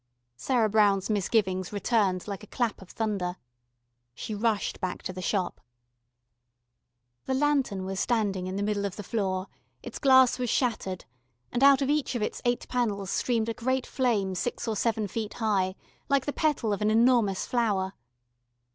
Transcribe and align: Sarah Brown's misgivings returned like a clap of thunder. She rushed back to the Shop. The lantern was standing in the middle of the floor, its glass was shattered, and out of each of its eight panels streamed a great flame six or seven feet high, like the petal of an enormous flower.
Sarah 0.35 0.67
Brown's 0.67 1.11
misgivings 1.11 1.71
returned 1.71 2.27
like 2.27 2.41
a 2.41 2.47
clap 2.47 2.81
of 2.81 2.89
thunder. 2.89 3.35
She 4.15 4.33
rushed 4.33 4.79
back 4.81 5.03
to 5.03 5.13
the 5.13 5.21
Shop. 5.21 5.61
The 7.25 7.35
lantern 7.35 7.85
was 7.85 7.99
standing 7.99 8.47
in 8.47 8.55
the 8.55 8.63
middle 8.63 8.85
of 8.85 8.95
the 8.95 9.03
floor, 9.03 9.45
its 9.83 9.99
glass 9.99 10.39
was 10.39 10.49
shattered, 10.49 11.05
and 11.51 11.63
out 11.63 11.83
of 11.83 11.91
each 11.91 12.15
of 12.15 12.23
its 12.23 12.41
eight 12.45 12.67
panels 12.67 13.11
streamed 13.11 13.49
a 13.49 13.53
great 13.53 13.85
flame 13.85 14.33
six 14.33 14.67
or 14.67 14.75
seven 14.75 15.07
feet 15.07 15.35
high, 15.35 15.75
like 16.09 16.25
the 16.25 16.33
petal 16.33 16.73
of 16.73 16.81
an 16.81 16.89
enormous 16.89 17.45
flower. 17.45 17.93